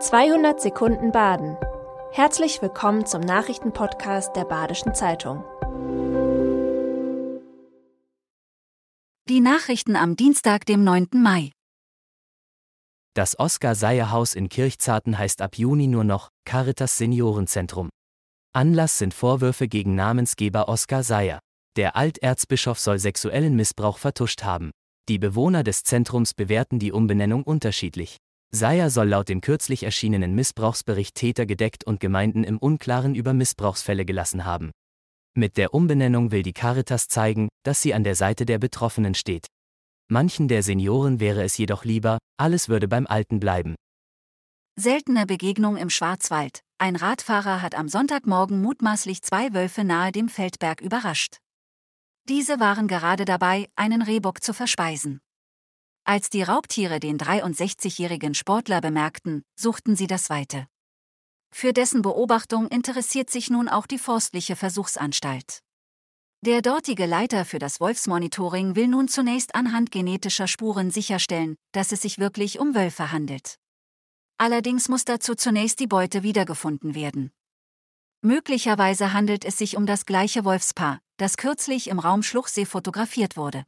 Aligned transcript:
200 0.00 0.60
Sekunden 0.60 1.10
Baden. 1.10 1.56
Herzlich 2.12 2.62
willkommen 2.62 3.04
zum 3.04 3.20
Nachrichtenpodcast 3.20 4.36
der 4.36 4.44
Badischen 4.44 4.94
Zeitung. 4.94 5.42
Die 9.28 9.40
Nachrichten 9.40 9.96
am 9.96 10.14
Dienstag, 10.14 10.66
dem 10.66 10.84
9. 10.84 11.08
Mai. 11.14 11.50
Das 13.14 13.40
Oskar-Seyer-Haus 13.40 14.34
in 14.34 14.48
Kirchzarten 14.48 15.18
heißt 15.18 15.42
ab 15.42 15.58
Juni 15.58 15.88
nur 15.88 16.04
noch 16.04 16.28
Caritas 16.44 16.96
Seniorenzentrum. 16.96 17.88
Anlass 18.54 18.98
sind 18.98 19.14
Vorwürfe 19.14 19.66
gegen 19.66 19.96
Namensgeber 19.96 20.68
Oskar 20.68 21.02
Seyer. 21.02 21.40
Der 21.74 21.96
Alterzbischof 21.96 22.78
soll 22.78 23.00
sexuellen 23.00 23.56
Missbrauch 23.56 23.98
vertuscht 23.98 24.44
haben. 24.44 24.70
Die 25.08 25.18
Bewohner 25.18 25.64
des 25.64 25.82
Zentrums 25.82 26.34
bewerten 26.34 26.78
die 26.78 26.92
Umbenennung 26.92 27.42
unterschiedlich. 27.42 28.18
Seyer 28.50 28.88
soll 28.88 29.08
laut 29.08 29.28
dem 29.28 29.40
kürzlich 29.40 29.82
erschienenen 29.82 30.34
Missbrauchsbericht 30.34 31.14
Täter 31.14 31.44
gedeckt 31.44 31.84
und 31.84 32.00
Gemeinden 32.00 32.44
im 32.44 32.58
Unklaren 32.58 33.14
über 33.14 33.34
Missbrauchsfälle 33.34 34.06
gelassen 34.06 34.44
haben. 34.44 34.70
Mit 35.36 35.56
der 35.56 35.74
Umbenennung 35.74 36.30
will 36.30 36.42
die 36.42 36.54
Caritas 36.54 37.08
zeigen, 37.08 37.48
dass 37.62 37.82
sie 37.82 37.92
an 37.92 38.04
der 38.04 38.14
Seite 38.14 38.46
der 38.46 38.58
Betroffenen 38.58 39.14
steht. 39.14 39.46
Manchen 40.10 40.48
der 40.48 40.62
Senioren 40.62 41.20
wäre 41.20 41.42
es 41.44 41.58
jedoch 41.58 41.84
lieber, 41.84 42.18
alles 42.38 42.70
würde 42.70 42.88
beim 42.88 43.06
Alten 43.06 43.38
bleiben. 43.38 43.74
Seltene 44.76 45.26
Begegnung 45.26 45.76
im 45.76 45.90
Schwarzwald. 45.90 46.60
Ein 46.78 46.96
Radfahrer 46.96 47.60
hat 47.60 47.74
am 47.74 47.88
Sonntagmorgen 47.88 48.62
mutmaßlich 48.62 49.22
zwei 49.22 49.52
Wölfe 49.52 49.84
nahe 49.84 50.12
dem 50.12 50.28
Feldberg 50.28 50.80
überrascht. 50.80 51.38
Diese 52.28 52.60
waren 52.60 52.88
gerade 52.88 53.24
dabei, 53.24 53.68
einen 53.76 54.02
Rehbock 54.02 54.42
zu 54.42 54.54
verspeisen. 54.54 55.20
Als 56.08 56.30
die 56.30 56.42
Raubtiere 56.42 57.00
den 57.00 57.18
63-jährigen 57.18 58.32
Sportler 58.32 58.80
bemerkten, 58.80 59.42
suchten 59.60 59.94
sie 59.94 60.06
das 60.06 60.30
Weite. 60.30 60.66
Für 61.52 61.74
dessen 61.74 62.00
Beobachtung 62.00 62.66
interessiert 62.68 63.28
sich 63.28 63.50
nun 63.50 63.68
auch 63.68 63.86
die 63.86 63.98
Forstliche 63.98 64.56
Versuchsanstalt. 64.56 65.60
Der 66.40 66.62
dortige 66.62 67.04
Leiter 67.04 67.44
für 67.44 67.58
das 67.58 67.78
Wolfsmonitoring 67.78 68.74
will 68.74 68.88
nun 68.88 69.08
zunächst 69.08 69.54
anhand 69.54 69.90
genetischer 69.90 70.48
Spuren 70.48 70.90
sicherstellen, 70.90 71.56
dass 71.72 71.92
es 71.92 72.00
sich 72.00 72.16
wirklich 72.16 72.58
um 72.58 72.74
Wölfe 72.74 73.12
handelt. 73.12 73.58
Allerdings 74.38 74.88
muss 74.88 75.04
dazu 75.04 75.34
zunächst 75.34 75.78
die 75.78 75.88
Beute 75.88 76.22
wiedergefunden 76.22 76.94
werden. 76.94 77.32
Möglicherweise 78.22 79.12
handelt 79.12 79.44
es 79.44 79.58
sich 79.58 79.76
um 79.76 79.84
das 79.84 80.06
gleiche 80.06 80.46
Wolfspaar, 80.46 81.00
das 81.18 81.36
kürzlich 81.36 81.88
im 81.88 81.98
Raum 81.98 82.22
Schluchsee 82.22 82.64
fotografiert 82.64 83.36
wurde. 83.36 83.66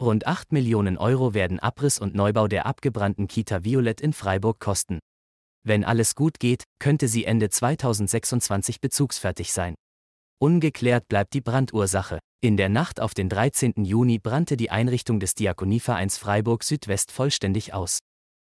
Rund 0.00 0.26
8 0.26 0.52
Millionen 0.52 0.98
Euro 0.98 1.32
werden 1.32 1.58
Abriss 1.58 1.98
und 1.98 2.14
Neubau 2.14 2.48
der 2.48 2.66
abgebrannten 2.66 3.28
Kita 3.28 3.64
Violett 3.64 4.02
in 4.02 4.12
Freiburg 4.12 4.60
kosten. 4.60 4.98
Wenn 5.62 5.84
alles 5.84 6.14
gut 6.14 6.38
geht, 6.38 6.64
könnte 6.78 7.08
sie 7.08 7.24
Ende 7.24 7.48
2026 7.48 8.82
bezugsfertig 8.82 9.54
sein. 9.54 9.74
Ungeklärt 10.38 11.08
bleibt 11.08 11.32
die 11.32 11.40
Brandursache. 11.40 12.18
In 12.42 12.58
der 12.58 12.68
Nacht 12.68 13.00
auf 13.00 13.14
den 13.14 13.30
13. 13.30 13.72
Juni 13.86 14.18
brannte 14.18 14.58
die 14.58 14.70
Einrichtung 14.70 15.18
des 15.18 15.34
Diakonievereins 15.34 16.18
Freiburg 16.18 16.62
Südwest 16.62 17.10
vollständig 17.10 17.72
aus. 17.72 18.00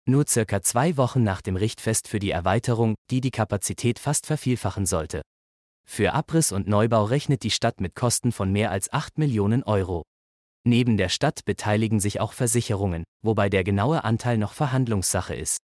Nur 0.07 0.27
circa 0.29 0.61
zwei 0.61 0.99
Wochen 0.99 1.25
nach 1.25 1.41
dem 1.41 1.57
Richtfest 1.57 2.07
für 2.07 2.19
die 2.19 2.33
Erweiterung, 2.33 2.97
die 3.11 3.23
die 3.23 3.31
Kapazität 3.31 3.99
fast 3.99 4.27
vervielfachen 4.27 4.85
sollte. 4.85 5.23
Für 5.87 6.13
Abriss 6.13 6.53
und 6.53 6.69
Neubau 6.69 7.05
rechnet 7.05 7.43
die 7.45 7.51
Stadt 7.51 7.81
mit 7.81 7.95
Kosten 7.95 8.31
von 8.31 8.53
mehr 8.53 8.71
als 8.71 8.93
8 8.93 9.17
Millionen 9.17 9.63
Euro. 9.63 10.03
Neben 10.67 10.97
der 10.97 11.09
Stadt 11.09 11.45
beteiligen 11.45 12.01
sich 12.01 12.21
auch 12.21 12.33
Versicherungen, 12.33 13.05
wobei 13.23 13.49
der 13.49 13.65
genaue 13.65 14.05
Anteil 14.05 14.37
noch 14.37 14.53
Verhandlungssache 14.53 15.35
ist. 15.35 15.59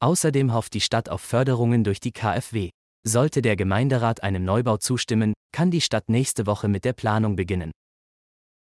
Außerdem 0.00 0.52
hofft 0.52 0.74
die 0.74 0.80
Stadt 0.80 1.08
auf 1.08 1.20
Förderungen 1.20 1.82
durch 1.82 1.98
die 1.98 2.12
KfW. 2.12 2.70
Sollte 3.04 3.42
der 3.42 3.56
Gemeinderat 3.56 4.22
einem 4.22 4.44
Neubau 4.44 4.76
zustimmen, 4.76 5.34
kann 5.52 5.70
die 5.70 5.80
Stadt 5.80 6.08
nächste 6.08 6.46
Woche 6.46 6.68
mit 6.68 6.84
der 6.84 6.92
Planung 6.92 7.36
beginnen. 7.36 7.72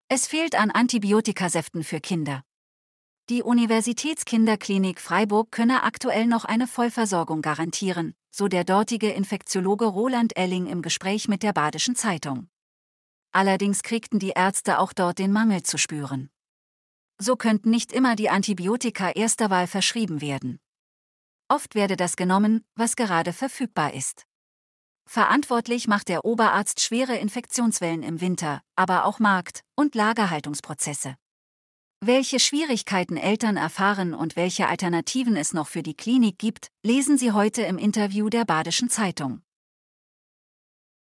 Es 0.08 0.26
fehlt 0.26 0.54
an 0.54 0.70
Antibiotikasäften 0.70 1.84
für 1.84 2.00
Kinder. 2.00 2.42
Die 3.28 3.42
Universitätskinderklinik 3.42 5.00
Freiburg 5.00 5.50
könne 5.50 5.82
aktuell 5.82 6.26
noch 6.26 6.44
eine 6.44 6.68
Vollversorgung 6.68 7.42
garantieren, 7.42 8.14
so 8.30 8.46
der 8.46 8.62
dortige 8.62 9.10
Infektiologe 9.10 9.86
Roland 9.86 10.36
Elling 10.36 10.66
im 10.66 10.80
Gespräch 10.80 11.26
mit 11.26 11.42
der 11.42 11.52
Badischen 11.52 11.96
Zeitung. 11.96 12.48
Allerdings 13.36 13.82
kriegten 13.82 14.18
die 14.18 14.30
Ärzte 14.30 14.78
auch 14.78 14.94
dort 14.94 15.18
den 15.18 15.30
Mangel 15.30 15.62
zu 15.62 15.76
spüren. 15.76 16.30
So 17.18 17.36
könnten 17.36 17.68
nicht 17.68 17.92
immer 17.92 18.16
die 18.16 18.30
Antibiotika 18.30 19.10
erster 19.10 19.50
Wahl 19.50 19.66
verschrieben 19.66 20.22
werden. 20.22 20.58
Oft 21.46 21.74
werde 21.74 21.98
das 21.98 22.16
genommen, 22.16 22.64
was 22.76 22.96
gerade 22.96 23.34
verfügbar 23.34 23.92
ist. 23.92 24.24
Verantwortlich 25.04 25.86
macht 25.86 26.08
der 26.08 26.24
Oberarzt 26.24 26.80
schwere 26.80 27.18
Infektionswellen 27.18 28.02
im 28.02 28.22
Winter, 28.22 28.62
aber 28.74 29.04
auch 29.04 29.18
Markt- 29.18 29.60
und 29.74 29.94
Lagerhaltungsprozesse. 29.94 31.16
Welche 32.00 32.40
Schwierigkeiten 32.40 33.18
Eltern 33.18 33.58
erfahren 33.58 34.14
und 34.14 34.36
welche 34.36 34.66
Alternativen 34.66 35.36
es 35.36 35.52
noch 35.52 35.68
für 35.68 35.82
die 35.82 35.94
Klinik 35.94 36.38
gibt, 36.38 36.68
lesen 36.82 37.18
Sie 37.18 37.32
heute 37.32 37.60
im 37.64 37.76
Interview 37.76 38.30
der 38.30 38.46
Badischen 38.46 38.88
Zeitung. 38.88 39.42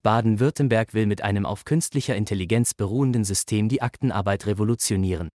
Baden-Württemberg 0.01 0.93
will 0.93 1.05
mit 1.05 1.23
einem 1.23 1.45
auf 1.45 1.65
künstlicher 1.65 2.15
Intelligenz 2.15 2.73
beruhenden 2.73 3.25
System 3.25 3.67
die 3.67 3.81
Aktenarbeit 3.81 4.45
revolutionieren. 4.45 5.27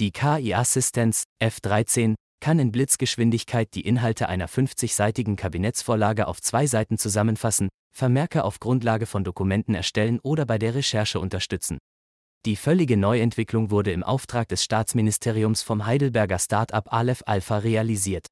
Die 0.00 0.10
KI-Assistenz 0.10 1.22
F13 1.40 2.14
kann 2.40 2.58
in 2.58 2.72
Blitzgeschwindigkeit 2.72 3.68
die 3.74 3.82
Inhalte 3.82 4.28
einer 4.28 4.48
50-seitigen 4.48 5.36
Kabinettsvorlage 5.36 6.26
auf 6.26 6.42
zwei 6.42 6.66
Seiten 6.66 6.98
zusammenfassen, 6.98 7.68
Vermerke 7.94 8.42
auf 8.42 8.58
Grundlage 8.58 9.06
von 9.06 9.22
Dokumenten 9.22 9.76
erstellen 9.76 10.18
oder 10.24 10.46
bei 10.46 10.58
der 10.58 10.74
Recherche 10.74 11.20
unterstützen. 11.20 11.78
Die 12.44 12.56
völlige 12.56 12.96
Neuentwicklung 12.96 13.70
wurde 13.70 13.92
im 13.92 14.02
Auftrag 14.02 14.48
des 14.48 14.64
Staatsministeriums 14.64 15.62
vom 15.62 15.86
Heidelberger 15.86 16.40
Start-up 16.40 16.92
Aleph 16.92 17.22
Alpha 17.24 17.58
realisiert. 17.58 18.26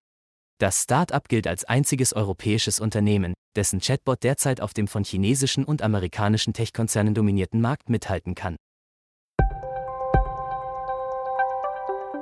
Das 0.61 0.83
Start-up 0.83 1.29
gilt 1.31 1.47
als 1.47 1.65
einziges 1.65 2.13
europäisches 2.13 2.81
Unternehmen, 2.81 3.33
dessen 3.57 3.81
Chatbot 3.81 4.23
derzeit 4.23 4.61
auf 4.61 4.75
dem 4.75 4.89
von 4.89 5.05
chinesischen 5.05 5.65
und 5.65 5.81
amerikanischen 5.81 6.53
Tech-Konzernen 6.53 7.15
dominierten 7.15 7.63
Markt 7.63 7.89
mithalten 7.89 8.35
kann. 8.35 8.57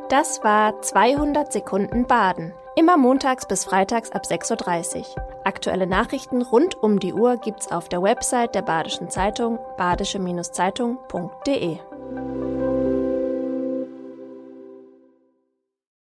Das 0.08 0.44
war 0.44 0.80
200 0.80 1.52
Sekunden 1.52 2.06
Baden. 2.06 2.52
Immer 2.76 2.96
montags 2.96 3.48
bis 3.48 3.64
freitags 3.64 4.12
ab 4.12 4.22
6.30 4.24 4.98
Uhr. 4.98 5.06
Aktuelle 5.44 5.88
Nachrichten 5.88 6.40
rund 6.40 6.76
um 6.76 7.00
die 7.00 7.12
Uhr 7.12 7.38
gibt's 7.38 7.72
auf 7.72 7.88
der 7.88 8.04
Website 8.04 8.54
der 8.54 8.62
Badischen 8.62 9.10
Zeitung 9.10 9.58
badische-zeitung.de. 9.76 11.78